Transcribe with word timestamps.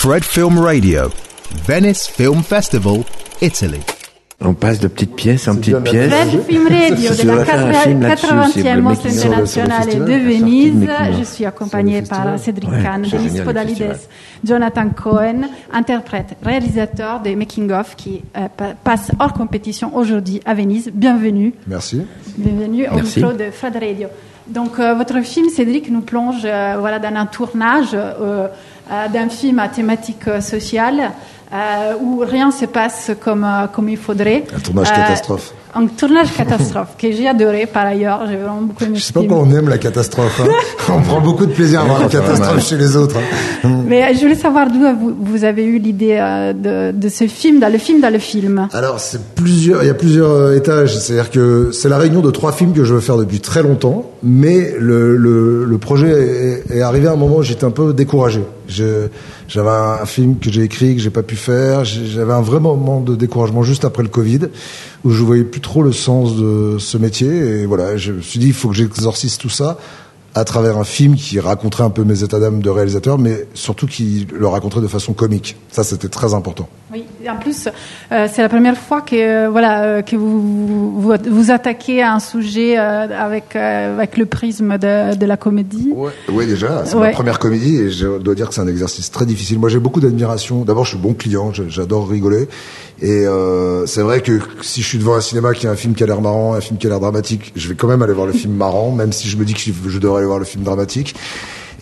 Fred 0.00 0.24
Film 0.24 0.58
Radio, 0.60 1.10
Venice 1.66 2.06
Film 2.08 2.42
Festival, 2.42 3.02
Italy. 3.40 3.80
On 4.40 4.54
passe 4.54 4.78
de 4.78 4.86
petite 4.86 5.16
pièce 5.16 5.48
en 5.48 5.56
petite 5.56 5.82
pièce. 5.82 6.12
Fred 6.12 6.42
Film 6.46 6.68
Radio 6.68 7.10
de 7.10 7.26
la 7.26 7.34
va 7.34 7.44
faire 7.44 7.66
un 7.66 7.72
film 7.72 8.02
là-dessus, 8.02 8.26
c'est 8.54 8.62
80e 8.62 8.74
le 8.76 8.82
Mostre 8.82 9.04
making 9.06 9.18
of 9.32 9.48
sur 9.48 9.62
le 9.62 9.68
internationale 9.68 10.04
de 10.04 10.12
Venise. 10.12 10.88
Je 11.18 11.24
suis 11.24 11.44
accompagnée 11.44 12.02
par 12.02 12.38
Cédric 12.38 12.70
Ouais, 12.70 12.82
Kahn, 12.82 13.02
Denis 13.02 13.40
Podalides. 13.40 13.96
Jonathan 14.44 14.88
Cohen, 14.90 15.48
interprète, 15.72 16.36
réalisateur 16.44 17.18
des 17.20 17.34
Making 17.34 17.72
of 17.72 17.96
qui 17.96 18.22
euh, 18.36 18.46
pa- 18.56 18.74
passe 18.84 19.10
hors 19.18 19.32
compétition 19.32 19.96
aujourd'hui 19.96 20.40
à 20.46 20.54
Venise. 20.54 20.92
Bienvenue. 20.94 21.52
Merci. 21.66 22.02
Bienvenue 22.36 22.86
au 22.88 22.94
Merci. 22.94 23.18
micro 23.18 23.32
de 23.34 23.50
Fred 23.50 23.74
Radio. 23.74 24.06
Donc, 24.46 24.78
euh, 24.78 24.94
votre 24.94 25.20
film, 25.22 25.48
Cédric, 25.50 25.90
nous 25.90 26.00
plonge 26.00 26.42
euh, 26.44 26.76
voilà, 26.78 26.98
dans 27.00 27.14
un 27.14 27.26
tournage 27.26 27.94
d'un 29.12 29.28
film 29.28 29.58
à 29.58 29.68
thématique 29.68 30.26
euh, 30.28 30.40
sociale 30.40 31.10
euh, 31.52 31.94
où 32.02 32.22
rien 32.26 32.50
se 32.50 32.66
passe 32.66 33.10
comme, 33.24 33.44
euh, 33.44 33.66
comme 33.72 33.88
il 33.88 33.96
faudrait. 33.96 34.44
Un 34.54 34.60
tournage 34.60 34.88
Euh, 34.90 34.94
catastrophe. 34.96 35.52
Un 35.74 35.86
tournage 35.86 36.34
catastrophe 36.34 36.88
que 36.98 37.12
j'ai 37.12 37.28
adoré 37.28 37.66
par 37.66 37.86
ailleurs. 37.86 38.22
J'ai 38.28 38.36
vraiment 38.36 38.62
beaucoup 38.62 38.84
aimé 38.84 38.96
Je 38.96 39.02
sais 39.02 39.12
pas 39.12 39.20
pourquoi 39.20 39.38
on 39.46 39.50
aime 39.52 39.68
la 39.68 39.78
catastrophe. 39.78 40.40
hein. 40.42 40.48
on 40.92 41.00
prend 41.02 41.20
beaucoup 41.20 41.46
de 41.46 41.52
plaisir 41.52 41.80
à 41.82 41.84
voir 41.84 42.00
la 42.00 42.08
catastrophe 42.08 42.66
chez 42.66 42.76
les 42.76 42.96
autres. 42.96 43.16
hein. 43.64 43.82
Mais 43.86 44.02
euh, 44.02 44.14
je 44.14 44.20
voulais 44.20 44.34
savoir 44.34 44.68
d'où 44.70 44.80
vous, 44.98 45.14
vous 45.20 45.44
avez 45.44 45.64
eu 45.64 45.78
l'idée 45.78 46.16
euh, 46.20 46.52
de, 46.52 46.96
de 46.98 47.08
ce 47.08 47.26
film, 47.28 47.60
dans 47.60 47.70
le 47.72 47.78
film, 47.78 48.00
dans 48.00 48.12
le 48.12 48.18
film. 48.18 48.68
Alors, 48.72 48.98
c'est 48.98 49.20
plusieurs, 49.34 49.82
il 49.84 49.86
y 49.86 49.90
a 49.90 49.94
plusieurs 49.94 50.30
euh, 50.30 50.56
étages. 50.56 50.96
C'est-à-dire 50.98 51.30
que 51.30 51.70
c'est 51.72 51.88
la 51.88 51.98
réunion 51.98 52.20
de 52.20 52.30
trois 52.30 52.52
films 52.52 52.72
que 52.72 52.84
je 52.84 52.94
veux 52.94 53.00
faire 53.00 53.16
depuis 53.18 53.40
très 53.40 53.62
longtemps, 53.62 54.04
mais 54.22 54.74
le, 54.78 55.16
le, 55.16 55.64
le 55.64 55.78
projet 55.78 56.62
est, 56.70 56.76
est 56.78 56.82
arrivé 56.82 57.08
à 57.08 57.12
un 57.12 57.16
moment 57.16 57.36
où 57.36 57.42
j'étais 57.42 57.64
un 57.64 57.70
peu 57.70 57.92
découragé. 57.92 58.42
J'avais 58.68 59.70
un 59.70 60.06
film 60.06 60.38
que 60.38 60.50
j'ai 60.50 60.62
écrit 60.62 60.94
que 60.94 61.00
j'ai 61.00 61.10
pas 61.10 61.22
pu 61.22 61.36
faire. 61.36 61.84
J'avais 61.84 62.32
un 62.32 62.42
vrai 62.42 62.60
moment 62.60 63.00
de 63.00 63.16
découragement 63.16 63.62
juste 63.62 63.84
après 63.84 64.02
le 64.02 64.08
Covid, 64.08 64.48
où 65.04 65.10
je 65.10 65.22
voyais 65.22 65.44
plus 65.44 65.60
trop 65.60 65.82
le 65.82 65.92
sens 65.92 66.36
de 66.36 66.76
ce 66.78 66.98
métier. 66.98 67.28
Et 67.28 67.66
voilà, 67.66 67.96
je 67.96 68.12
me 68.12 68.20
suis 68.20 68.38
dit, 68.38 68.48
il 68.48 68.52
faut 68.52 68.68
que 68.68 68.74
j'exorcise 68.74 69.38
tout 69.38 69.48
ça 69.48 69.78
à 70.34 70.44
travers 70.44 70.76
un 70.76 70.84
film 70.84 71.16
qui 71.16 71.40
raconterait 71.40 71.84
un 71.84 71.90
peu 71.90 72.04
mes 72.04 72.22
états 72.22 72.38
d'âme 72.38 72.60
de 72.60 72.70
réalisateur, 72.70 73.18
mais 73.18 73.48
surtout 73.54 73.86
qui 73.86 74.26
le 74.32 74.46
raconterait 74.46 74.82
de 74.82 74.86
façon 74.86 75.12
comique. 75.12 75.56
Ça, 75.70 75.82
c'était 75.82 76.08
très 76.08 76.34
important. 76.34 76.68
Oui, 76.92 77.04
en 77.28 77.36
plus, 77.36 77.68
euh, 78.12 78.26
c'est 78.32 78.40
la 78.40 78.48
première 78.48 78.76
fois 78.78 79.02
que, 79.02 79.14
euh, 79.14 79.48
voilà, 79.50 79.82
euh, 79.82 80.02
que 80.02 80.16
vous, 80.16 80.98
vous 81.02 81.12
vous 81.30 81.50
attaquez 81.50 82.00
à 82.02 82.14
un 82.14 82.18
sujet 82.18 82.78
euh, 82.78 83.06
avec, 83.18 83.54
euh, 83.56 83.94
avec 83.94 84.16
le 84.16 84.24
prisme 84.24 84.78
de, 84.78 85.14
de 85.14 85.26
la 85.26 85.36
comédie. 85.36 85.92
Ouais 85.94 86.46
déjà, 86.46 86.84
c'est 86.86 86.94
Ouais. 86.96 87.08
ma 87.08 87.12
première 87.12 87.38
comédie 87.38 87.76
et 87.76 87.90
je 87.90 88.18
dois 88.18 88.34
dire 88.34 88.48
que 88.48 88.54
c'est 88.54 88.62
un 88.62 88.68
exercice 88.68 89.10
très 89.10 89.26
difficile. 89.26 89.58
Moi, 89.58 89.68
j'ai 89.68 89.78
beaucoup 89.80 90.00
d'admiration. 90.00 90.64
D'abord, 90.64 90.84
je 90.84 90.90
suis 90.90 90.98
bon 90.98 91.12
client, 91.12 91.52
j'adore 91.52 92.08
rigoler. 92.08 92.48
Et 93.02 93.26
euh, 93.26 93.84
c'est 93.86 94.02
vrai 94.02 94.22
que 94.22 94.40
si 94.62 94.80
je 94.82 94.86
suis 94.88 94.98
devant 94.98 95.14
un 95.14 95.20
cinéma 95.20 95.52
qui 95.52 95.66
a 95.66 95.70
un 95.70 95.76
film 95.76 95.94
qui 95.94 96.02
a 96.02 96.06
l'air 96.06 96.22
marrant, 96.22 96.54
un 96.54 96.60
film 96.62 96.78
qui 96.78 96.86
a 96.86 96.90
l'air 96.90 97.00
dramatique, 97.00 97.52
je 97.54 97.68
vais 97.68 97.74
quand 97.74 97.86
même 97.86 98.02
aller 98.02 98.14
voir 98.14 98.26
le 98.26 98.32
film 98.32 98.54
marrant, 98.54 98.90
même 98.92 99.12
si 99.12 99.28
je 99.28 99.36
me 99.36 99.44
dis 99.44 99.52
que 99.54 99.60
je 99.60 99.98
devrais 99.98 100.18
aller 100.18 100.26
voir 100.26 100.38
le 100.38 100.44
film 100.46 100.64
dramatique. 100.64 101.14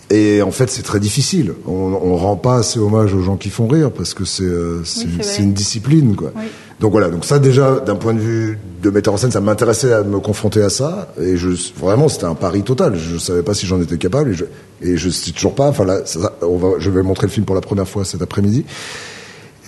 Et 0.09 0.41
en 0.41 0.51
fait, 0.51 0.69
c'est 0.69 0.83
très 0.83 1.01
difficile. 1.01 1.53
On, 1.67 1.71
on 2.01 2.15
rend 2.15 2.37
pas 2.37 2.55
assez 2.59 2.79
hommage 2.79 3.13
aux 3.13 3.21
gens 3.21 3.35
qui 3.35 3.49
font 3.49 3.67
rire 3.67 3.91
parce 3.91 4.13
que 4.13 4.23
c'est 4.23 4.43
euh, 4.45 4.81
c'est 4.85 5.41
une 5.43 5.51
discipline, 5.53 6.15
quoi. 6.15 6.31
Oui. 6.35 6.43
Donc 6.79 6.91
voilà. 6.93 7.09
Donc 7.09 7.25
ça, 7.25 7.39
déjà, 7.39 7.79
d'un 7.81 7.95
point 7.95 8.13
de 8.13 8.19
vue 8.19 8.57
de 8.81 8.89
metteur 8.89 9.13
en 9.13 9.17
scène, 9.17 9.31
ça 9.31 9.41
m'intéressait 9.41 9.91
à 9.91 10.03
me 10.03 10.19
confronter 10.19 10.61
à 10.61 10.69
ça. 10.69 11.09
Et 11.21 11.35
je 11.35 11.49
vraiment, 11.77 12.07
c'était 12.07 12.23
un 12.25 12.35
pari 12.35 12.61
total. 12.63 12.95
Je 12.95 13.17
savais 13.17 13.41
pas 13.43 13.53
si 13.53 13.65
j'en 13.65 13.81
étais 13.81 13.97
capable 13.97 14.31
et 14.31 14.33
je 14.33 14.45
et 14.81 14.95
je 14.95 15.09
sais 15.09 15.31
toujours 15.31 15.55
pas. 15.55 15.67
Enfin 15.67 15.83
là, 15.83 15.99
ça- 16.05 16.37
on 16.41 16.55
va, 16.55 16.69
je 16.79 16.89
vais 16.89 17.01
montrer 17.03 17.27
le 17.27 17.31
film 17.31 17.45
pour 17.45 17.55
la 17.55 17.61
première 17.61 17.87
fois 17.87 18.05
cet 18.05 18.21
après-midi. 18.21 18.63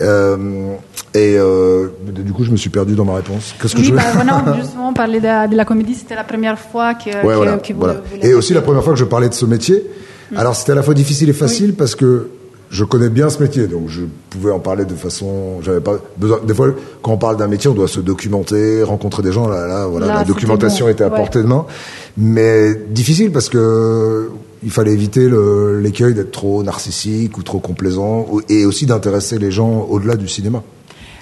Euh, 0.01 0.37
et 1.13 1.35
euh, 1.37 1.87
du 2.07 2.31
coup, 2.31 2.45
je 2.45 2.51
me 2.51 2.57
suis 2.57 2.69
perdu 2.69 2.95
dans 2.95 3.03
ma 3.05 3.15
réponse. 3.15 3.53
Qu'est-ce 3.61 3.73
que 3.75 3.79
Oui, 3.81 3.87
je 3.87 3.93
bah, 3.93 4.01
voilà, 4.13 4.55
justement, 4.61 4.93
parler 4.93 5.19
de, 5.19 5.25
la- 5.25 5.47
de 5.49 5.57
la 5.57 5.65
comédie, 5.65 5.95
c'était 5.95 6.15
la 6.15 6.23
première 6.23 6.57
fois 6.57 6.93
que, 6.93 7.09
Ouais, 7.09 7.13
que, 7.33 7.35
voilà, 7.35 7.57
que 7.57 7.73
vous, 7.73 7.79
voilà. 7.79 7.95
vous 7.95 8.25
Et 8.25 8.33
aussi 8.33 8.53
la 8.53 8.61
première 8.61 8.83
fois 8.83 8.93
que 8.93 8.99
je 8.99 9.03
parlais 9.05 9.27
de 9.27 9.33
ce 9.33 9.45
métier. 9.45 9.83
Alors 10.35 10.55
c'était 10.55 10.71
à 10.73 10.75
la 10.75 10.83
fois 10.83 10.93
difficile 10.93 11.29
et 11.29 11.33
facile 11.33 11.73
parce 11.75 11.95
que 11.95 12.29
je 12.71 12.83
connais 12.83 13.09
bien 13.09 13.29
ce 13.29 13.41
métier, 13.41 13.65
donc 13.67 13.87
je 13.87 14.01
pouvais 14.29 14.51
en 14.51 14.59
parler 14.59 14.85
de 14.85 14.93
façon. 14.93 15.59
J'avais 15.63 15.79
pas 15.81 15.97
besoin. 16.17 16.39
Des 16.45 16.53
fois, 16.53 16.67
quand 17.01 17.13
on 17.13 17.17
parle 17.17 17.37
d'un 17.37 17.47
métier, 17.47 17.67
on 17.69 17.73
doit 17.73 17.87
se 17.87 17.99
documenter, 17.99 18.83
rencontrer 18.83 19.23
des 19.23 19.31
gens. 19.31 19.47
Là, 19.47 19.65
là, 19.65 19.87
voilà, 19.87 20.05
Là, 20.05 20.13
la 20.19 20.23
documentation 20.23 20.85
bon. 20.85 20.91
était 20.91 21.03
à 21.03 21.09
Ouais. 21.09 21.15
portée 21.15 21.39
de 21.41 21.47
main, 21.47 21.65
mais 22.17 22.75
difficile 22.89 23.31
parce 23.31 23.49
que 23.49 24.29
il 24.61 24.69
fallait 24.71 24.91
éviter 24.91 25.29
l'écueil 25.81 26.13
d'être 26.13 26.31
trop 26.31 26.61
narcissique 26.63 27.37
ou 27.37 27.43
trop 27.43 27.59
complaisant, 27.59 28.27
et 28.49 28.65
aussi 28.65 28.85
d'intéresser 28.85 29.39
les 29.39 29.51
gens 29.51 29.87
au-delà 29.89 30.15
du 30.15 30.27
cinéma. 30.27 30.61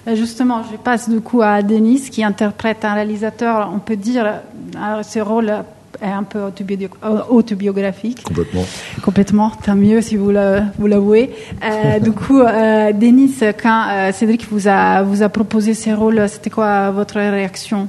Euh, 0.07 0.15
Justement, 0.15 0.63
je 0.69 0.75
passe 0.77 1.07
du 1.09 1.21
coup 1.21 1.41
à 1.43 1.61
Denis 1.61 2.01
qui 2.09 2.23
interprète 2.23 2.83
un 2.83 2.93
réalisateur, 2.95 3.69
on 3.73 3.79
peut 3.79 3.95
dire, 3.95 4.25
euh, 4.75 5.03
ce 5.03 5.19
rôle 5.19 5.51
un 6.01 6.23
peu 6.23 6.39
euh, 6.39 7.19
autobiographique. 7.29 8.23
Complètement. 8.23 8.65
Complètement, 9.01 9.51
tant 9.65 9.75
mieux 9.75 10.01
si 10.01 10.15
vous 10.15 10.31
la- 10.31 10.65
vous 10.77 10.87
l'avouez. 10.87 11.31
Euh, 11.63 11.99
du 12.01 12.11
coup, 12.11 12.39
euh, 12.41 12.91
Denis, 12.93 13.33
quand 13.61 13.85
euh, 13.89 14.11
Cédric 14.11 14.47
vous 14.51 14.67
a, 14.67 15.01
vous 15.03 15.23
a 15.23 15.29
proposé 15.29 15.73
ces 15.73 15.93
rôles, 15.93 16.27
c'était 16.29 16.49
quoi 16.49 16.91
votre 16.91 17.15
réaction? 17.15 17.87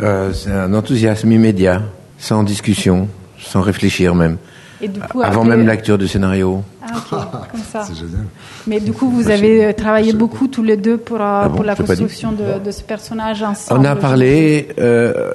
Euh, 0.00 0.32
c'est 0.32 0.50
un 0.52 0.72
enthousiasme 0.74 1.30
immédiat, 1.30 1.82
sans 2.18 2.42
discussion, 2.42 3.08
sans 3.38 3.60
réfléchir 3.60 4.14
même. 4.14 4.38
Et 4.82 4.88
du 4.88 4.98
coup, 5.00 5.20
Avant 5.22 5.42
après- 5.42 5.56
même 5.56 5.66
la 5.66 5.74
lecture 5.74 5.98
du 5.98 6.08
scénario. 6.08 6.62
Ah, 6.82 6.86
ok, 6.96 7.18
comme 7.50 7.60
ça. 7.70 7.84
C'est 7.86 7.94
génial. 7.94 8.24
Mais 8.66 8.80
du 8.80 8.92
coup, 8.92 9.10
vous 9.10 9.28
avez 9.30 9.74
travaillé 9.74 10.12
beaucoup 10.14 10.48
tous 10.48 10.62
les 10.62 10.76
deux 10.76 10.96
pour, 10.96 11.20
euh, 11.20 11.42
Ah 11.44 11.48
bon, 11.48 11.56
pour 11.56 11.64
la 11.64 11.76
construction 11.76 12.32
de, 12.32 12.64
de 12.64 12.70
ce 12.70 12.82
personnage 12.82 13.42
ensemble. 13.42 13.80
On 13.80 13.84
a 13.84 13.94
parlé, 13.96 14.68
euh, 14.78 15.32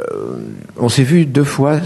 on 0.77 0.89
s'est 0.89 1.03
vu 1.03 1.25
deux 1.25 1.43
fois. 1.43 1.79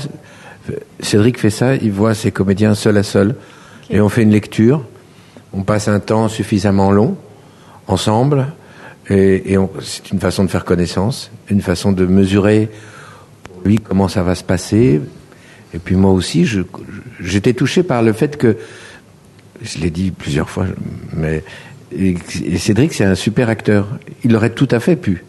Cédric 1.02 1.40
fait 1.40 1.50
ça, 1.50 1.76
il 1.76 1.92
voit 1.92 2.14
ses 2.14 2.32
comédiens 2.32 2.76
seul 2.76 2.98
à 2.98 3.04
seul. 3.04 3.36
Et 3.90 4.00
on 4.00 4.08
fait 4.10 4.24
une 4.24 4.32
lecture. 4.32 4.84
On 5.52 5.64
passe 5.64 5.88
un 5.88 6.00
temps 6.00 6.28
suffisamment 6.30 6.92
long, 6.92 7.18
ensemble. 7.88 8.48
Et, 9.10 9.54
et 9.54 9.58
c'est 9.82 10.12
une 10.12 10.20
façon 10.20 10.44
de 10.44 10.50
faire 10.50 10.64
connaissance, 10.64 11.32
une 11.50 11.62
façon 11.62 11.92
de 11.92 12.06
mesurer 12.06 12.70
pour 13.44 13.64
lui 13.66 13.78
comment 13.80 14.08
ça 14.08 14.22
va 14.22 14.36
se 14.36 14.44
passer. 14.44 15.02
Et 15.74 15.80
puis 15.80 15.96
moi 15.96 16.12
aussi, 16.12 16.46
je- 16.46 16.62
j'étais 17.20 17.54
touché 17.54 17.84
par 17.84 18.02
le 18.02 18.14
fait 18.14 18.38
que, 18.38 18.58
je 19.62 19.80
l'ai 19.80 19.90
dit 19.90 20.12
plusieurs 20.12 20.50
fois, 20.50 20.66
mais 21.14 21.44
et- 21.96 22.16
et 22.46 22.58
Cédric, 22.58 22.94
c'est 22.94 23.04
un 23.06 23.16
super 23.16 23.50
acteur. 23.50 23.88
Il 24.24 24.36
aurait 24.36 24.52
tout 24.52 24.68
à 24.72 24.80
fait 24.80 24.96
pu. 24.96 25.24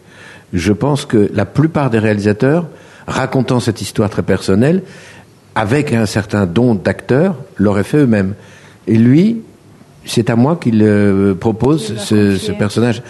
Je 0.53 0.73
pense 0.73 1.05
que 1.05 1.29
la 1.33 1.45
plupart 1.45 1.89
des 1.89 1.99
réalisateurs, 1.99 2.67
racontant 3.07 3.59
cette 3.59 3.81
histoire 3.81 4.09
très 4.09 4.23
personnelle, 4.23 4.83
avec 5.55 5.91
un 5.93 6.05
certain 6.05 6.45
don 6.45 6.75
d'acteur, 6.75 7.35
l'auraient 7.57 7.83
fait 7.83 7.97
eux-mêmes. 7.97 8.35
Et 8.87 8.97
lui, 8.97 9.41
c'est 10.05 10.29
à 10.29 10.35
moi 10.35 10.55
qu'il 10.55 10.81
euh, 10.81 11.33
propose 11.35 11.97
ce, 11.97 12.51
personnage 12.53 13.01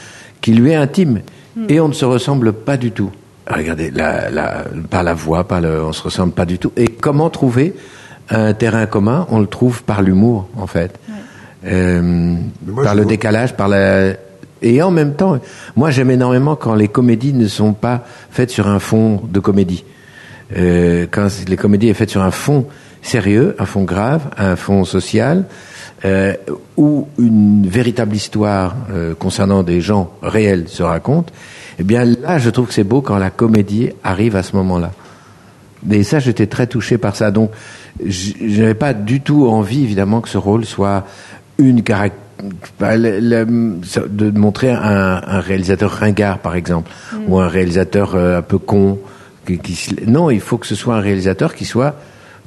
qui 0.42 0.53
lui 0.53 0.72
est 0.72 0.75
intime. 0.75 1.22
Et 1.69 1.80
on 1.80 1.88
ne 1.90 1.94
se 1.94 2.06
ressemble 2.06 2.53
pas 2.53 2.78
du 2.78 2.92
tout. 2.92 3.12
Regardez, 3.53 3.91
la, 3.91 4.29
la, 4.29 4.63
par 4.89 5.03
la 5.03 5.13
voix, 5.13 5.47
par 5.47 5.62
le, 5.62 5.84
on 5.84 5.91
se 5.94 6.03
ressemble 6.03 6.34
pas 6.34 6.45
du 6.45 6.57
tout. 6.57 6.72
Et 6.78 6.88
comment 6.88 7.29
trouver 7.29 7.73
un 8.29 8.53
terrain 8.53 8.85
commun? 8.85 9.28
On 9.29 9.39
le 9.39 9.47
trouve 9.47 9.84
par 9.84 10.01
l'humour, 10.01 10.47
en 10.57 10.67
fait. 10.67 10.97
Euh, 11.66 12.01
moi, 12.66 12.84
par 12.84 12.95
le 12.95 13.03
vois- 13.03 13.09
décalage, 13.09 13.56
par 13.56 13.67
la... 13.67 14.13
Et 14.63 14.81
en 14.81 14.91
même 14.91 15.16
temps, 15.16 15.39
moi 15.75 15.89
j'aime 15.89 16.12
énormément 16.12 16.56
quand 16.56 16.75
les 16.75 16.88
comédies 16.88 17.34
ne 17.34 17.47
sont 17.47 17.73
pas 17.73 18.06
faites 18.29 18.51
sur 18.51 18.67
un 18.67 18.78
fond 18.78 19.22
de 19.28 19.39
comédie. 19.39 19.83
Euh, 20.56 21.07
quand 21.09 21.28
les 21.47 21.57
comédies 21.57 21.89
est 21.89 21.95
faite 21.95 22.12
sur 22.12 22.22
un 22.22 22.29
fond 22.29 22.68
sérieux, 23.01 23.56
un 23.57 23.66
fond 23.66 23.83
grave, 23.83 24.22
un 24.38 24.56
fond 24.56 24.85
social, 24.85 25.45
euh, 26.06 26.35
où 26.78 27.07
une 27.18 27.68
véritable 27.68 28.15
histoire 28.15 28.75
euh, 28.92 29.15
concernant 29.15 29.63
des 29.63 29.81
gens 29.81 30.12
réels 30.21 30.68
se 30.68 30.83
raconte, 30.83 31.33
eh 31.79 31.83
bien 31.83 32.06
là, 32.06 32.38
je 32.39 32.50
trouve 32.50 32.68
que 32.68 32.73
c'est 32.73 32.83
beau 32.83 33.01
quand 33.01 33.18
la 33.18 33.29
comédie 33.29 33.89
arrive 34.03 34.35
à 34.35 34.44
ce 34.44 34.56
moment-là. 34.56 34.91
Et 35.89 36.03
ça, 36.03 36.19
j'étais 36.19 36.45
très 36.47 36.68
touché 36.68 36.97
par 37.00 37.15
ça. 37.15 37.31
Donc, 37.31 37.51
je 38.06 38.33
n'avais 38.62 38.75
pas 38.75 38.94
du 38.94 39.21
tout 39.21 39.47
envie, 39.47 39.83
évidemment, 39.83 40.21
que 40.21 40.29
ce 40.29 40.38
rôle 40.38 40.65
soit 40.65 41.06
une 41.57 41.81
caractéristique 41.81 42.19
de 44.09 44.31
montrer 44.38 44.71
un, 44.71 45.21
un 45.25 45.39
réalisateur 45.39 45.91
ringard, 45.91 46.39
par 46.39 46.56
exemple, 46.56 46.89
ou 47.27 47.39
un 47.39 47.47
réalisateur 47.47 48.15
euh, 48.15 48.39
un 48.39 48.41
peu 48.41 48.57
con. 48.57 49.00
Qui, 49.45 49.57
qui 49.57 49.73
se- 49.75 49.94
non, 50.07 50.29
il 50.29 50.39
faut 50.39 50.57
que 50.57 50.68
ce 50.68 50.75
soit 50.75 50.95
un 50.95 51.00
réalisateur 51.01 51.56
qui 51.56 51.65
soit 51.65 51.95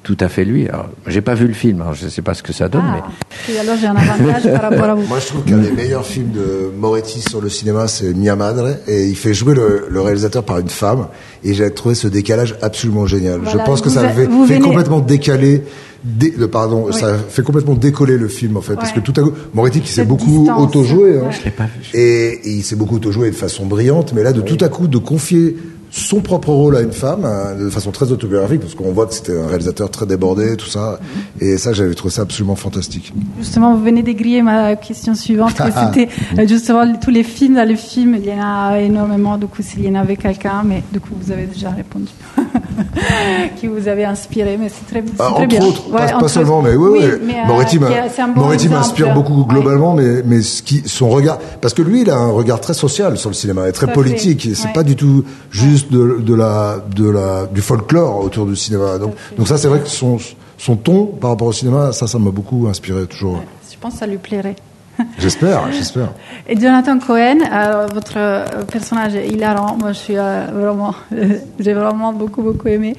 tout 0.05 0.17
à 0.21 0.29
fait 0.29 0.45
lui. 0.45 0.69
J'ai 1.09 1.21
pas 1.23 1.35
vu 1.35 1.47
le 1.49 1.53
film, 1.55 1.81
alors 1.81 1.95
je 1.95 2.07
sais 2.09 2.23
pas 2.23 2.35
ce 2.35 2.43
que 2.43 2.53
ça 2.53 2.69
donne, 2.69 2.85
Ah, 2.87 3.07
mais 3.49 3.55
et 3.55 3.59
alors 3.59 3.75
j'ai 3.81 3.87
un 3.89 3.97
avantage 3.97 4.53
par 4.53 4.63
rapport 4.71 4.85
à 4.91 4.95
vous. 4.95 5.03
Moi, 5.09 5.19
je 5.19 5.27
trouve 5.27 5.43
qu'un 5.45 5.57
des 5.59 5.73
meilleurs 5.73 6.07
films 6.07 6.31
de 6.31 6.71
Moretti 6.79 7.21
sur 7.23 7.41
le 7.41 7.49
cinéma, 7.49 7.89
c'est 7.89 8.15
Mia 8.15 8.37
Madre, 8.37 8.77
et 8.87 9.07
il 9.07 9.17
fait 9.17 9.35
jouer 9.35 9.55
le, 9.55 9.87
le 9.91 10.01
réalisateur 10.01 10.45
par 10.45 10.59
une 10.59 10.69
femme, 10.69 11.09
et 11.43 11.55
j'ai 11.55 11.69
trouvé 11.73 11.95
ce 11.95 12.07
décalage 12.07 12.55
absolument 12.63 13.07
génial. 13.07 13.41
Voilà, 13.41 13.59
je 13.59 13.65
pense 13.65 13.81
que 13.81 13.89
ça 13.91 14.03
a- 14.03 14.09
fait, 14.11 14.27
vous 14.27 14.47
fait 14.47 14.55
venez- 14.57 14.65
complètement 14.67 15.01
décaler, 15.01 15.65
dé- 16.05 16.35
euh, 16.39 16.49
pardon, 16.49 16.85
Oui. 16.89 16.93
ça 16.93 17.17
fait 17.17 17.43
complètement 17.43 17.75
décoller 17.75 18.19
le 18.19 18.29
film 18.29 18.57
en 18.59 18.61
fait, 18.61 18.75
parce 18.75 18.93
que 18.93 19.01
tout 19.01 19.15
à 19.17 19.23
coup, 19.23 19.33
Moretti 19.55 19.81
qui 19.81 19.91
s'est 19.91 20.05
beaucoup 20.05 20.49
auto-joué, 20.59 21.19
hein, 21.19 21.23
Ouais. 21.29 21.33
je 21.39 21.45
l'ai 21.47 21.51
pas 21.51 21.65
vu. 21.65 21.99
et, 21.99 22.27
et 22.45 22.51
il 22.51 22.63
s'est 22.63 22.77
beaucoup 22.77 22.97
auto-joué 22.97 23.31
de 23.31 23.35
façon 23.37 23.65
brillante, 23.67 24.13
mais 24.15 24.23
là, 24.23 24.33
de 24.35 24.43
tout 24.43 24.59
à 24.63 24.69
coup, 24.69 24.87
de 24.87 24.99
confier 24.99 25.57
son 25.97 26.21
propre 26.21 26.49
rôle 26.49 26.75
à 26.77 26.81
une 26.81 26.93
femme, 26.93 27.25
hein, 27.25 27.55
de 27.57 27.71
façon 27.71 27.93
très 27.93 28.11
autobiographique, 28.11 28.61
parce 28.61 28.75
qu'on 28.75 28.91
voit 28.93 29.07
que 29.07 29.15
c'était 29.15 29.39
un 29.39 29.47
réalisateur 29.47 29.89
très 29.91 30.07
débordé, 30.07 30.57
tout 30.57 30.67
ça, 30.67 30.99
et 31.41 31.57
ça, 31.57 31.73
j'avais 31.73 31.95
trouvé 31.95 32.13
ça 32.13 32.23
absolument 32.23 32.57
fantastique. 32.57 33.13
Justement, 33.39 33.77
vous 33.77 33.85
venez 33.85 34.03
dégriller 34.03 34.43
ma 34.43 34.75
question 34.75 35.15
suivante, 35.15 35.55
que 35.55 35.63
c'était 35.95 36.09
euh, 36.37 36.49
justement 36.49 36.85
tous 36.97 37.11
les 37.11 37.23
films. 37.23 37.55
Dans 37.55 37.69
les 37.69 37.77
films, 37.77 38.17
il 38.19 38.27
y 38.29 38.33
en 38.33 38.43
a 38.43 38.81
énormément. 38.81 39.39
Du 39.39 39.47
coup, 39.47 39.63
s'il 39.63 39.85
y 39.85 39.89
en 39.89 39.95
avait 39.95 40.17
quelqu'un, 40.17 40.63
mais 40.65 40.83
du 40.93 40.99
coup, 40.99 41.11
vous 41.21 41.31
avez 41.31 41.47
déjà 41.47 41.71
répondu, 41.71 42.11
qui 43.61 43.69
vous 43.69 43.87
avez 43.87 44.05
inspiré. 44.05 44.57
Mais 44.59 44.69
c'est 44.69 44.87
très, 44.93 45.05
Ah, 45.21 45.31
très 45.35 45.43
entre 45.45 45.47
bien. 45.47 45.63
autres, 45.65 45.91
Ouais, 45.93 46.11
pas, 46.19 46.27
seulement, 46.29 46.61
mais 46.61 46.75
oui, 46.75 46.89
Oui, 46.93 46.99
oui. 47.25 47.33
euh, 47.35 47.47
Moretti 47.47 47.79
bon 47.79 47.87
exemple. 47.87 48.41
m'inspire 48.75 49.15
beaucoup 49.15 49.45
globalement, 49.45 49.95
mais, 49.95 50.23
mais 50.25 50.43
ce 50.43 50.61
qui, 50.63 50.83
son 50.87 51.09
regard, 51.09 51.39
parce 51.61 51.73
que 51.73 51.83
lui, 51.83 52.03
il 52.03 52.11
a 52.11 52.17
un 52.17 52.31
regard 52.31 52.61
très 52.61 52.75
social 52.75 53.17
sur 53.17 53.31
le 53.31 53.35
cinéma, 53.35 53.69
et 53.69 53.73
très 53.73 53.93
politique. 53.93 54.49
C'est 54.55 54.73
pas 54.73 54.83
du 54.83 54.97
tout 54.97 55.25
juste 55.53 55.84
de, 55.91 56.21
de 56.21 56.35
la, 56.35 56.79
de 56.95 57.09
la, 57.09 57.47
du 57.47 57.61
folklore 57.61 58.21
autour 58.25 58.47
du 58.47 58.57
cinéma. 58.57 58.99
Donc, 58.99 59.15
donc 59.37 59.49
ça, 59.49 59.59
c'est 59.59 59.69
vrai 59.69 59.81
que 59.81 59.89
son, 59.89 60.19
son 60.59 60.77
ton 60.77 61.07
par 61.07 61.31
rapport 61.31 61.49
au 61.49 61.53
cinéma, 61.53 61.93
ça, 61.93 62.07
ça 62.07 62.19
m'a 62.19 62.31
beaucoup 62.31 62.67
inspiré 62.69 63.07
toujours. 63.07 63.43
Je 63.71 63.77
pense 63.79 63.95
que 63.95 63.99
ça 64.01 64.07
lui 64.07 64.19
plairait. 64.19 64.57
J'espère, 65.19 65.73
j'espère. 65.73 66.13
Et 66.49 66.55
Jonathan 66.59 66.99
Cohen, 66.99 67.39
euh, 67.41 67.89
votre 67.93 68.15
euh, 68.17 68.45
personnage 68.71 69.17
est 69.17 69.27
hilarant. 69.27 69.77
Moi, 69.77 69.93
je 69.93 69.99
suis 69.99 70.17
euh, 70.17 70.47
vraiment, 70.53 70.95
j'ai 71.59 71.73
vraiment 71.73 72.13
beaucoup 72.13 72.43
beaucoup 72.43 72.69
aimé. 72.69 72.95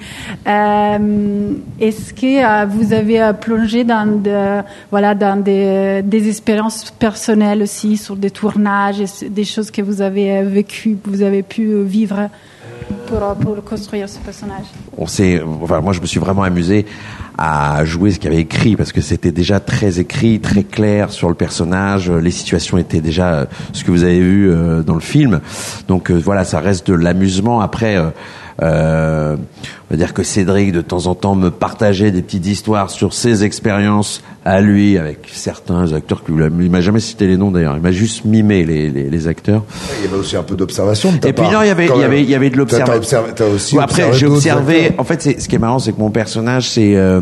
Est-ce 0.46 2.14
que 2.14 2.66
vous 2.66 2.92
avez 2.92 3.32
plongé 3.40 3.86
dans 3.86 4.06
de, 4.22 4.62
voilà 4.92 5.16
dans 5.16 5.42
des, 5.42 6.02
des 6.04 6.28
expériences 6.28 6.92
personnelles 6.92 7.62
aussi 7.62 7.96
sur 7.96 8.18
des 8.18 8.32
tournages, 8.32 9.02
des 9.30 9.46
choses 9.46 9.72
que 9.72 9.82
vous 9.82 10.02
avez 10.02 10.44
vécues, 10.44 10.98
que 11.02 11.10
vous 11.10 11.22
avez 11.22 11.44
pu 11.44 11.82
vivre? 11.84 12.30
Pour, 13.08 13.24
euh, 13.24 13.34
pour 13.36 13.64
construire 13.64 14.10
ce 14.10 14.20
personnage 14.20 14.66
on 14.98 15.08
s'est, 15.08 15.42
enfin 15.62 15.82
moi 15.82 15.94
je 15.94 16.02
me 16.02 16.06
suis 16.06 16.20
vraiment 16.20 16.44
amusé 16.44 16.86
à 17.38 17.84
jouer 17.84 18.12
ce 18.12 18.20
qu'il 18.20 18.32
avait 18.32 18.42
écrit 18.42 18.76
parce 18.76 18.94
que 18.94 19.02
c'était 19.02 19.32
déjà 19.32 19.60
très 19.60 20.00
écrit, 20.00 20.40
très 20.40 20.64
clair 20.64 21.12
sur 21.12 21.28
le 21.28 21.36
personnage. 21.36 22.10
Les 22.10 22.32
situations 22.32 22.78
étaient 22.78 23.02
déjà 23.02 23.34
euh, 23.34 23.46
ce 23.74 23.84
que 23.84 23.92
vous 23.92 24.04
avez 24.04 24.22
vu 24.22 24.50
euh, 24.50 24.84
dans 24.84 24.94
le 24.94 25.02
film. 25.02 25.42
Donc 25.90 26.12
voilà, 26.12 26.46
ça 26.46 26.62
reste 26.62 26.88
de 26.88 26.94
l'amusement. 26.94 27.60
Après, 27.60 27.98
euh, 28.64 29.36
on 29.36 29.94
va 29.94 29.98
dire 29.98 30.14
que 30.14 30.24
Cédric 30.24 30.72
de 30.72 30.82
temps 30.82 31.08
en 31.08 31.16
temps 31.16 31.36
me 31.36 31.52
partageait 31.52 32.12
des 32.12 32.22
petites 32.22 32.48
histoires 32.48 32.90
sur 32.90 33.14
ses 33.14 33.44
expériences 33.44 34.24
à 34.46 34.62
lui 34.62 34.98
avec 34.98 35.28
certains 35.32 35.92
acteurs 35.94 36.24
que 36.24 36.32
il 36.32 36.72
m'a 36.72 36.82
jamais 36.82 37.02
cité 37.02 37.28
les 37.28 37.36
noms 37.36 37.52
d'ailleurs. 37.52 37.76
Il 37.76 37.82
m'a 37.82 37.92
juste 37.92 38.24
mimé 38.24 38.64
les, 38.64 38.90
les, 38.90 39.10
les 39.10 39.28
acteurs. 39.28 39.64
Il 40.00 40.06
y 40.06 40.08
avait 40.08 40.18
aussi 40.18 40.38
un 40.38 40.44
peu 40.44 40.56
d'observation 40.56 41.12
Et 41.26 41.34
puis 41.34 41.44
non, 41.52 41.64
il 41.64 41.68
y 41.68 41.70
avait, 41.70 41.88
il 41.88 42.00
y 42.00 42.04
avait, 42.04 42.24
il 42.24 42.30
y 42.30 42.36
avait 42.36 42.50
de 42.50 42.58
l'observation. 42.58 43.24
Ouais, 43.74 43.84
Après, 43.84 44.14
j'ai 44.14 44.28
observé. 44.28 44.94
En 44.98 45.04
fait, 45.04 45.22
ce 45.42 45.48
qui 45.48 45.56
est 45.56 45.60
marrant, 45.60 45.80
c'est 45.80 45.92
que 45.92 46.00
mon 46.00 46.12
personnage, 46.12 46.70
c'est, 46.70 46.96
euh, 46.96 47.22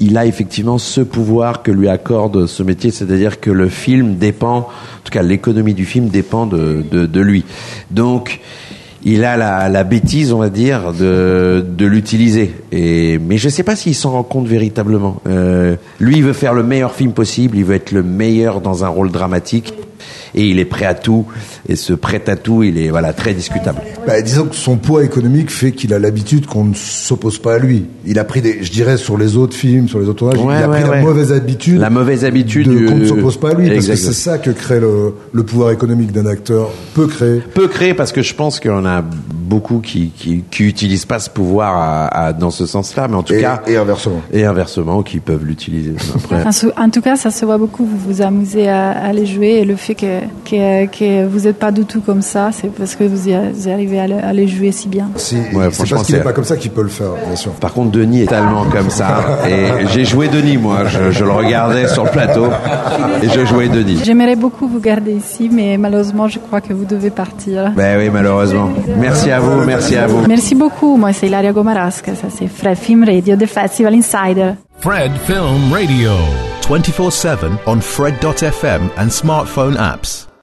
il 0.00 0.18
a 0.18 0.26
effectivement 0.26 0.78
ce 0.78 1.02
pouvoir 1.02 1.62
que 1.62 1.70
lui 1.70 1.88
accorde 1.88 2.46
ce 2.46 2.62
métier, 2.64 2.90
c'est-à-dire 2.90 3.40
que 3.40 3.50
le 3.50 3.68
film 3.68 4.16
dépend, 4.16 4.56
en 4.58 4.68
tout 5.04 5.12
cas, 5.12 5.22
l'économie 5.22 5.74
du 5.74 5.84
film 5.84 6.08
dépend 6.08 6.46
de, 6.46 6.84
de, 6.90 7.06
de 7.06 7.20
lui. 7.20 7.44
Donc. 7.92 8.40
Il 9.10 9.24
a 9.24 9.38
la, 9.38 9.70
la 9.70 9.84
bêtise, 9.84 10.34
on 10.34 10.38
va 10.38 10.50
dire, 10.50 10.92
de, 10.92 11.64
de 11.66 11.86
l'utiliser. 11.86 12.54
Et 12.72 13.18
mais 13.18 13.38
je 13.38 13.48
sais 13.48 13.62
pas 13.62 13.74
s'il 13.74 13.94
s'en 13.94 14.10
rend 14.10 14.22
compte 14.22 14.46
véritablement. 14.46 15.22
Euh, 15.26 15.76
lui, 15.98 16.18
il 16.18 16.24
veut 16.24 16.34
faire 16.34 16.52
le 16.52 16.62
meilleur 16.62 16.92
film 16.92 17.12
possible. 17.12 17.56
Il 17.56 17.64
veut 17.64 17.76
être 17.76 17.92
le 17.92 18.02
meilleur 18.02 18.60
dans 18.60 18.84
un 18.84 18.88
rôle 18.88 19.10
dramatique. 19.10 19.72
Et 20.34 20.46
il 20.48 20.58
est 20.58 20.64
prêt 20.64 20.84
à 20.84 20.94
tout. 20.94 21.26
Et 21.68 21.76
ce 21.76 21.92
prêt 21.92 22.22
à 22.28 22.36
tout, 22.36 22.62
il 22.62 22.78
est 22.78 22.90
voilà 22.90 23.12
très 23.12 23.34
discutable. 23.34 23.80
Bah, 24.06 24.20
disons 24.20 24.46
que 24.46 24.54
son 24.54 24.76
poids 24.76 25.04
économique 25.04 25.50
fait 25.50 25.72
qu'il 25.72 25.92
a 25.94 25.98
l'habitude 25.98 26.46
qu'on 26.46 26.64
ne 26.64 26.74
s'oppose 26.74 27.38
pas 27.38 27.54
à 27.54 27.58
lui. 27.58 27.86
Il 28.06 28.18
a 28.18 28.24
pris 28.24 28.40
des, 28.40 28.62
je 28.62 28.70
dirais, 28.70 28.96
sur 28.96 29.16
les 29.18 29.36
autres 29.36 29.56
films, 29.56 29.88
sur 29.88 29.98
les 30.00 30.06
autres 30.08 30.18
tournages, 30.18 30.38
Ouais, 30.40 30.54
il 30.58 30.62
a 30.64 30.68
ouais, 30.68 30.80
pris 30.80 30.88
ouais. 30.90 30.96
la 30.96 31.02
mauvaise 31.02 31.32
habitude. 31.32 31.78
La 31.80 31.90
mauvaise 31.90 32.24
habitude 32.24 32.68
de- 32.68 32.74
du- 32.74 32.86
qu'on 32.86 32.96
ne 32.96 33.04
s'oppose 33.06 33.36
pas 33.38 33.50
à 33.50 33.54
lui, 33.54 33.68
parce 33.70 33.86
que 33.86 33.96
c'est 33.96 34.12
ça 34.12 34.38
que 34.38 34.50
crée 34.50 34.80
le, 34.80 35.14
le 35.32 35.42
pouvoir 35.42 35.70
économique 35.70 36.12
d'un 36.12 36.26
acteur. 36.26 36.70
Peut 36.94 37.06
créer. 37.06 37.40
Peut 37.54 37.68
créer 37.68 37.94
parce 37.94 38.12
que 38.12 38.22
je 38.22 38.34
pense 38.34 38.60
qu'il 38.60 38.70
y 38.70 38.74
en 38.74 38.84
a 38.86 39.02
beaucoup 39.02 39.78
qui 39.80 40.10
qui, 40.16 40.44
qui 40.50 40.64
utilisent 40.64 41.06
pas 41.06 41.18
ce 41.18 41.30
pouvoir 41.30 41.74
à, 41.76 42.06
à- 42.26 42.32
dans 42.32 42.50
ce 42.50 42.66
sens-là, 42.66 43.08
mais 43.08 43.16
en 43.16 43.22
tout 43.22 43.34
Et, 43.34 43.40
cas 43.40 43.62
et 43.66 43.76
inversement. 43.76 44.20
et 44.32 44.44
inversement 44.44 45.02
qui 45.02 45.20
peuvent 45.20 45.44
l'utiliser. 45.44 45.94
Après, 46.14 46.36
Enfin, 46.40 46.52
sou- 46.52 46.70
en 46.76 46.90
tout 46.90 47.00
cas, 47.00 47.16
ça 47.16 47.30
se 47.30 47.44
voit 47.44 47.58
beaucoup. 47.58 47.84
Vous 47.86 47.98
vous 47.98 48.22
amusez 48.22 48.68
à, 48.68 48.90
à 48.90 49.12
les 49.12 49.26
jouer 49.26 49.58
et 49.60 49.64
le 49.64 49.76
fait 49.76 49.94
que, 49.94 50.17
que, 50.44 50.86
que 50.86 51.26
vous 51.26 51.40
n'êtes 51.40 51.58
pas 51.58 51.70
du 51.72 51.84
tout 51.84 52.00
comme 52.00 52.22
ça, 52.22 52.50
c'est 52.52 52.68
parce 52.72 52.94
que 52.94 53.04
vous, 53.04 53.28
y 53.28 53.34
arrivez 53.70 54.00
à, 54.00 54.06
le- 54.08 54.24
à 54.24 54.32
les 54.32 54.48
jouer 54.48 54.72
si 54.72 54.88
bien. 54.88 55.08
Si, 55.16 55.36
Ouais, 55.36 55.42
c'est 55.42 55.52
franchement, 55.52 55.70
parce 55.70 55.88
qu'il 55.88 56.04
c'est- 56.04 56.12
n'est 56.18 56.24
pas 56.24 56.32
comme 56.32 56.44
ça 56.44 56.56
qu'il 56.56 56.70
peut 56.70 56.82
le 56.82 56.88
faire, 56.88 57.12
bien 57.26 57.36
sûr. 57.36 57.52
Par 57.52 57.72
contre, 57.72 57.90
Denis 57.92 58.22
est 58.22 58.26
tellement 58.26 58.64
comme 58.64 58.90
ça. 58.90 59.38
Et 59.48 59.86
j'ai 59.92 60.04
joué 60.04 60.28
Denis, 60.28 60.56
moi. 60.56 60.84
Je, 60.86 61.10
je 61.10 61.24
le 61.24 61.30
regardais 61.32 61.86
sur 61.88 62.04
le 62.04 62.10
plateau 62.10 62.46
et 63.22 63.28
je 63.28 63.44
jouais 63.46 63.68
Denis. 63.68 64.00
J'aimerais 64.04 64.36
beaucoup 64.36 64.66
vous 64.68 64.80
garder 64.80 65.12
ici, 65.12 65.48
mais 65.52 65.76
malheureusement, 65.78 66.28
je 66.28 66.38
crois 66.38 66.60
que 66.60 66.72
vous 66.72 66.84
devez 66.84 67.10
partir. 67.10 67.72
Ben 67.76 67.98
oui, 67.98 68.10
malheureusement. 68.12 68.70
Merci 68.98 69.30
à 69.30 69.40
vous, 69.40 69.64
merci 69.64 69.96
à 69.96 70.06
vous. 70.06 70.26
Merci 70.26 70.54
beaucoup. 70.54 70.96
Moi, 70.96 71.12
c'est 71.12 71.26
Ilaria 71.26 71.52
Gomarasca. 71.52 72.14
Ça, 72.14 72.28
c'est 72.36 72.46
Fred 72.48 72.76
Film 72.76 73.04
Radio, 73.04 73.36
The 73.36 73.46
Festival 73.46 73.94
Insider. 73.94 74.52
Fred 74.80 75.12
Film 75.26 75.72
Radio. 75.72 76.10
24 76.68 77.10
7 77.10 77.58
on 77.60 77.80
Fred.fm 77.80 78.82
and 78.98 79.10
smartphone 79.10 79.76
apps. 79.76 80.27